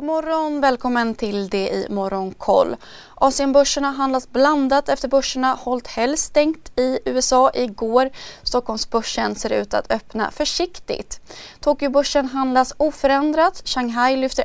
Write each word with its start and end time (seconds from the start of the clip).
God 0.00 0.06
morgon, 0.06 0.60
välkommen 0.60 1.14
till 1.14 1.48
det 1.48 1.68
i 1.68 1.86
Morgonkoll. 1.90 2.76
Asienbörserna 3.14 3.90
handlas 3.90 4.32
blandat 4.32 4.88
efter 4.88 5.08
börserna 5.08 5.54
hållit 5.54 5.86
helst 5.86 6.24
stängt 6.24 6.78
i 6.78 6.98
USA 7.04 7.50
igår. 7.54 8.10
Stockholmsbörsen 8.42 9.34
ser 9.34 9.52
ut 9.52 9.74
att 9.74 9.92
öppna 9.92 10.30
försiktigt. 10.30 11.20
Tokyobörsen 11.60 12.28
handlas 12.28 12.74
oförändrat. 12.76 13.62
Shanghai 13.64 14.16
lyfter 14.16 14.44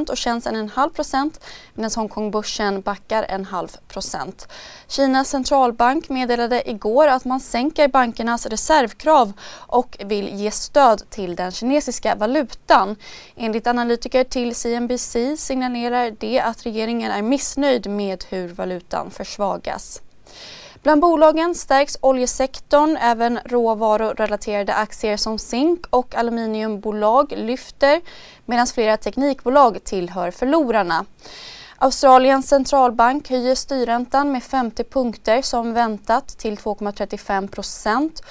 1 0.00 0.10
och 0.10 0.18
Shenzhen 0.18 0.56
en 0.56 0.68
halv 0.68 0.90
procent 0.90 1.40
medan 1.74 1.90
Hongkongbörsen 1.96 2.80
backar 2.80 3.22
en 3.28 3.44
halv 3.44 3.76
procent. 3.88 4.48
Kinas 4.88 5.28
centralbank 5.28 6.08
meddelade 6.08 6.70
igår 6.70 7.08
att 7.08 7.24
man 7.24 7.40
sänker 7.40 7.88
bankernas 7.88 8.46
reservkrav 8.46 9.32
och 9.52 9.96
vill 10.04 10.28
ge 10.28 10.50
stöd 10.50 11.02
till 11.10 11.36
den 11.36 11.52
kinesiska 11.52 12.14
valutan. 12.14 12.96
Enligt 13.36 13.66
analytiker 13.66 14.24
till 14.24 14.54
CNBC 14.54 14.91
signalerar 14.98 16.16
det 16.20 16.40
att 16.40 16.66
regeringen 16.66 17.10
är 17.10 17.22
missnöjd 17.22 17.90
med 17.90 18.24
hur 18.28 18.48
valutan 18.48 19.10
försvagas. 19.10 20.02
Bland 20.82 21.00
bolagen 21.00 21.54
stärks 21.54 21.98
oljesektorn, 22.00 22.96
även 22.96 23.38
råvarurelaterade 23.44 24.74
aktier 24.74 25.16
som 25.16 25.38
zink 25.38 25.86
och 25.90 26.14
aluminiumbolag 26.14 27.32
lyfter 27.36 28.00
medan 28.44 28.66
flera 28.66 28.96
teknikbolag 28.96 29.84
tillhör 29.84 30.30
förlorarna. 30.30 31.04
Australiens 31.76 32.48
centralbank 32.48 33.30
höjer 33.30 33.54
styrräntan 33.54 34.32
med 34.32 34.42
50 34.42 34.84
punkter 34.84 35.42
som 35.42 35.72
väntat 35.72 36.28
till 36.28 36.56
2,35 36.56 37.48
procent 37.48 38.22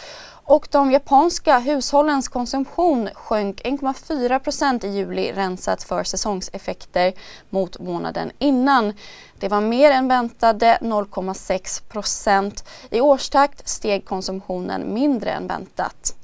och 0.51 0.67
de 0.71 0.91
japanska 0.91 1.59
hushållens 1.59 2.27
konsumtion 2.27 3.09
sjönk 3.13 3.61
1,4% 3.61 4.85
i 4.85 4.89
juli 4.89 5.31
rensat 5.31 5.83
för 5.83 6.03
säsongseffekter 6.03 7.13
mot 7.49 7.79
månaden 7.79 8.31
innan. 8.39 8.93
Det 9.39 9.47
var 9.47 9.61
mer 9.61 9.91
än 9.91 10.07
väntade 10.07 10.77
0,6% 10.81 12.63
I 12.89 13.01
årstakt 13.01 13.67
steg 13.67 14.05
konsumtionen 14.05 14.93
mindre 14.93 15.31
än 15.31 15.47
väntat. 15.47 16.15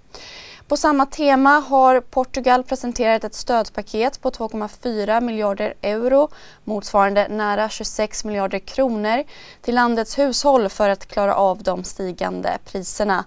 På 0.68 0.78
samma 0.78 1.06
tema 1.06 1.60
har 1.60 2.02
Portugal 2.02 2.64
presenterat 2.64 3.24
ett 3.24 3.36
stödpaket 3.36 4.22
på 4.22 4.30
2,4 4.30 5.22
miljarder 5.22 5.74
euro 5.82 6.30
motsvarande 6.64 7.28
nära 7.28 7.70
26 7.70 8.26
miljarder 8.26 8.60
kronor 8.60 9.24
till 9.62 9.76
landets 9.76 10.20
hushåll 10.20 10.70
för 10.70 10.90
att 10.90 11.06
klara 11.06 11.36
av 11.36 11.64
de 11.64 11.84
stigande 11.84 12.58
priserna. 12.66 13.26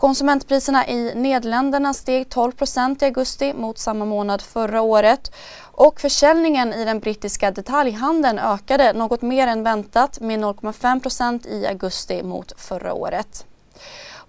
Konsumentpriserna 0.00 0.86
i 0.86 1.14
Nederländerna 1.14 1.94
steg 1.94 2.26
12% 2.26 3.02
i 3.02 3.04
augusti 3.04 3.52
mot 3.54 3.78
samma 3.78 4.04
månad 4.04 4.42
förra 4.42 4.82
året 4.82 5.32
och 5.62 6.00
försäljningen 6.00 6.72
i 6.72 6.84
den 6.84 7.00
brittiska 7.00 7.50
detaljhandeln 7.50 8.38
ökade 8.38 8.92
något 8.92 9.22
mer 9.22 9.46
än 9.46 9.62
väntat 9.62 10.20
med 10.20 10.40
0,5% 10.40 11.48
i 11.48 11.66
augusti 11.66 12.22
mot 12.22 12.52
förra 12.60 12.94
året. 12.94 13.46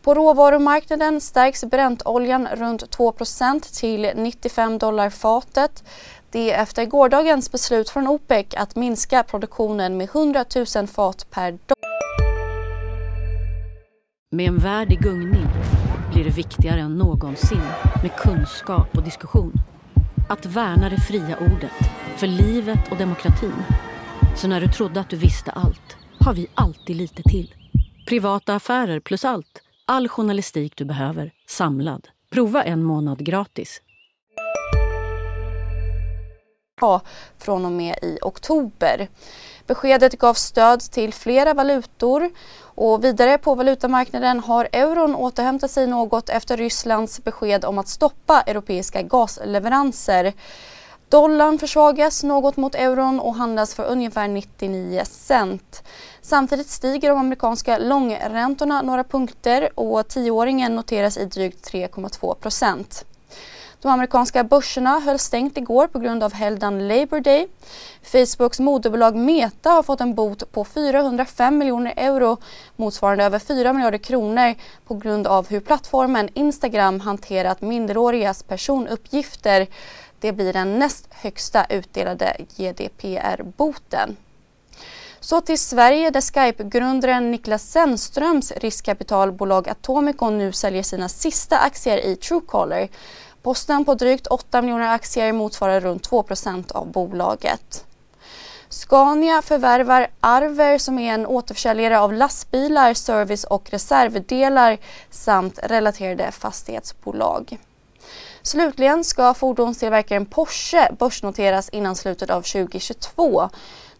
På 0.01 0.13
råvarumarknaden 0.13 1.21
stärks 1.21 1.63
bräntoljan 1.63 2.47
runt 2.47 2.97
2% 2.97 3.79
till 3.79 4.11
95 4.15 4.77
dollar 4.77 5.09
fatet. 5.09 5.83
Det 6.31 6.51
är 6.51 6.61
efter 6.61 6.85
gårdagens 6.85 7.51
beslut 7.51 7.89
från 7.89 8.07
OPEC 8.07 8.45
att 8.57 8.75
minska 8.75 9.23
produktionen 9.23 9.97
med 9.97 10.09
100 10.15 10.45
000 10.75 10.87
fat 10.87 11.25
per 11.29 11.51
dag. 11.51 11.80
Med 14.33 14.47
en 14.47 14.57
värld 14.57 14.91
i 14.91 14.95
gungning 14.95 15.47
blir 16.13 16.23
det 16.23 16.29
viktigare 16.29 16.79
än 16.79 16.97
någonsin 16.97 17.61
med 18.01 18.15
kunskap 18.17 18.97
och 18.97 19.03
diskussion. 19.03 19.53
Att 20.29 20.45
värna 20.45 20.89
det 20.89 20.97
fria 20.97 21.37
ordet, 21.37 21.71
för 22.17 22.27
livet 22.27 22.91
och 22.91 22.97
demokratin. 22.97 23.63
Så 24.35 24.47
när 24.47 24.61
du 24.61 24.67
trodde 24.67 24.99
att 24.99 25.09
du 25.09 25.17
visste 25.17 25.51
allt, 25.51 25.97
har 26.19 26.33
vi 26.33 26.47
alltid 26.53 26.95
lite 26.95 27.23
till. 27.23 27.53
Privata 28.07 28.55
affärer 28.55 28.99
plus 28.99 29.25
allt. 29.25 29.61
All 29.85 30.07
journalistik 30.07 30.75
du 30.75 30.85
behöver, 30.85 31.31
samlad. 31.47 32.07
Prova 32.29 32.63
en 32.63 32.83
månad 32.83 33.25
gratis. 33.25 33.81
USA 36.81 37.01
från 37.37 37.65
och 37.65 37.71
med 37.71 37.95
i 38.01 38.17
oktober. 38.21 39.07
Beskedet 39.67 40.19
gav 40.19 40.33
stöd 40.33 40.79
till 40.79 41.13
flera 41.13 41.53
valutor 41.53 42.29
och 42.75 43.03
vidare 43.03 43.37
på 43.37 43.55
valutamarknaden 43.55 44.39
har 44.39 44.67
euron 44.71 45.15
återhämtat 45.15 45.71
sig 45.71 45.87
något 45.87 46.29
efter 46.29 46.57
Rysslands 46.57 47.23
besked 47.23 47.65
om 47.65 47.77
att 47.77 47.87
stoppa 47.87 48.41
europeiska 48.41 49.01
gasleveranser. 49.01 50.33
Dollarn 51.09 51.59
försvagas 51.59 52.23
något 52.23 52.57
mot 52.57 52.75
euron 52.75 53.19
och 53.19 53.35
handlas 53.35 53.75
för 53.75 53.83
ungefär 53.83 54.27
99 54.27 55.01
cent. 55.05 55.83
Samtidigt 56.21 56.69
stiger 56.69 57.09
de 57.09 57.19
amerikanska 57.19 57.77
långräntorna 57.77 58.81
några 58.81 59.03
punkter 59.03 59.69
och 59.79 60.07
tioåringen 60.07 60.75
noteras 60.75 61.17
i 61.17 61.25
drygt 61.25 61.71
3,2 61.71 62.35
procent. 62.35 63.05
De 63.81 63.91
amerikanska 63.91 64.43
börserna 64.43 64.99
höll 64.99 65.19
stängt 65.19 65.57
igår 65.57 65.87
på 65.87 65.99
grund 65.99 66.23
av 66.23 66.33
helgdagen 66.33 66.87
Labour 66.87 67.19
Day. 67.19 67.47
Facebooks 68.03 68.59
moderbolag 68.59 69.15
Meta 69.15 69.69
har 69.69 69.83
fått 69.83 70.01
en 70.01 70.15
bot 70.15 70.51
på 70.51 70.65
405 70.65 71.57
miljoner 71.57 71.93
euro 71.97 72.37
motsvarande 72.75 73.23
över 73.23 73.39
4 73.39 73.73
miljarder 73.73 73.97
kronor 73.97 74.55
på 74.87 74.93
grund 74.93 75.27
av 75.27 75.49
hur 75.49 75.59
plattformen 75.59 76.29
Instagram 76.33 76.99
hanterat 76.99 77.61
minderårigas 77.61 78.43
personuppgifter. 78.43 79.67
Det 80.19 80.31
blir 80.31 80.53
den 80.53 80.79
näst 80.79 81.07
högsta 81.11 81.65
utdelade 81.65 82.37
GDPR-boten. 82.57 84.17
Så 85.19 85.41
till 85.41 85.59
Sverige 85.59 86.09
där 86.09 86.21
Skype-grundaren 86.21 87.31
Niklas 87.31 87.71
Zennströms 87.71 88.51
riskkapitalbolag 88.51 89.69
Atomico 89.69 90.29
nu 90.29 90.51
säljer 90.51 90.83
sina 90.83 91.09
sista 91.09 91.57
aktier 91.57 92.05
i 92.05 92.15
Truecaller. 92.15 92.89
Posten 93.43 93.85
på 93.85 93.93
drygt 93.93 94.27
8 94.27 94.61
miljoner 94.61 94.93
aktier 94.93 95.33
motsvarar 95.33 95.81
runt 95.81 96.09
2% 96.09 96.71
av 96.71 96.91
bolaget. 96.91 97.85
Scania 98.69 99.41
förvärvar 99.41 100.07
Arver 100.19 100.77
som 100.77 100.99
är 100.99 101.13
en 101.13 101.25
återförsäljare 101.25 101.99
av 101.99 102.13
lastbilar, 102.13 102.93
service 102.93 103.43
och 103.43 103.69
reservdelar 103.69 104.77
samt 105.09 105.59
relaterade 105.63 106.31
fastighetsbolag. 106.31 107.57
Slutligen 108.41 109.03
ska 109.03 109.33
fordonstillverkaren 109.33 110.25
Porsche 110.25 110.91
börsnoteras 110.99 111.69
innan 111.69 111.95
slutet 111.95 112.29
av 112.29 112.41
2022. 112.41 113.49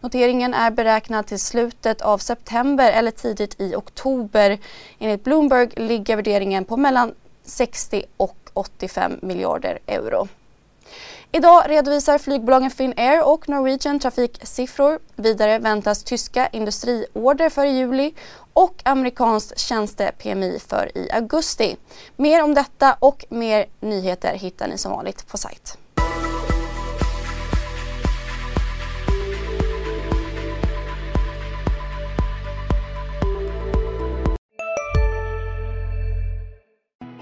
Noteringen 0.00 0.54
är 0.54 0.70
beräknad 0.70 1.26
till 1.26 1.40
slutet 1.40 2.02
av 2.02 2.18
september 2.18 2.92
eller 2.92 3.10
tidigt 3.10 3.60
i 3.60 3.74
oktober. 3.74 4.58
Enligt 4.98 5.24
Bloomberg 5.24 5.70
ligger 5.76 6.16
värderingen 6.16 6.64
på 6.64 6.76
mellan 6.76 7.14
60 7.44 8.04
och 8.16 8.36
85 8.54 9.18
miljarder 9.22 9.78
euro. 9.86 10.28
Idag 11.34 11.64
redovisar 11.68 12.18
flygbolagen 12.18 12.70
Finnair 12.70 13.24
och 13.24 13.48
Norwegian 13.48 13.98
trafiksiffror. 13.98 14.98
Vidare 15.16 15.58
väntas 15.58 16.04
tyska 16.04 16.48
industriorder 16.48 17.50
för 17.50 17.66
i 17.66 17.70
juli 17.70 18.14
och 18.52 18.80
amerikanskt 18.84 19.58
tjänste-PMI 19.58 20.58
för 20.58 20.98
i 20.98 21.10
augusti. 21.10 21.76
Mer 22.16 22.42
om 22.42 22.54
detta 22.54 22.96
och 22.98 23.24
mer 23.28 23.66
nyheter 23.80 24.34
hittar 24.34 24.68
ni 24.68 24.78
som 24.78 24.92
vanligt 24.92 25.26
på 25.26 25.38
sajt. 25.38 25.78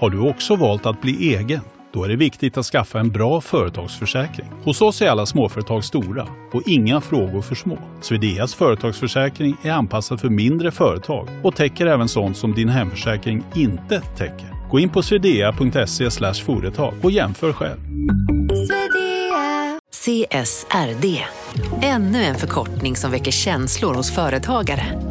Har 0.01 0.09
du 0.09 0.19
också 0.19 0.55
valt 0.55 0.85
att 0.85 1.01
bli 1.01 1.35
egen? 1.35 1.61
Då 1.93 2.03
är 2.03 2.09
det 2.09 2.15
viktigt 2.15 2.57
att 2.57 2.65
skaffa 2.65 2.99
en 2.99 3.11
bra 3.11 3.41
företagsförsäkring. 3.41 4.47
Hos 4.63 4.81
oss 4.81 5.01
är 5.01 5.09
alla 5.09 5.25
småföretag 5.25 5.83
stora 5.83 6.27
och 6.53 6.61
inga 6.65 7.01
frågor 7.01 7.41
för 7.41 7.55
små. 7.55 7.77
Swedeas 8.01 8.55
företagsförsäkring 8.55 9.57
är 9.63 9.71
anpassad 9.71 10.21
för 10.21 10.29
mindre 10.29 10.71
företag 10.71 11.27
och 11.43 11.55
täcker 11.55 11.85
även 11.85 12.07
sånt 12.07 12.37
som 12.37 12.53
din 12.53 12.69
hemförsäkring 12.69 13.43
inte 13.55 14.01
täcker. 14.01 14.69
Gå 14.71 14.79
in 14.79 14.89
på 14.89 15.01
swedea.se 15.01 16.31
företag 16.45 16.93
och 17.01 17.11
jämför 17.11 17.53
själv. 17.53 17.79
CSRD, 19.91 21.21
ännu 21.81 22.23
en 22.23 22.35
förkortning 22.35 22.95
som 22.95 23.11
väcker 23.11 23.31
känslor 23.31 23.93
hos 23.93 24.15
företagare. 24.15 25.10